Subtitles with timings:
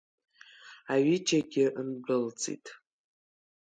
[0.93, 2.65] Аҩыџьагьы ндәылҵит.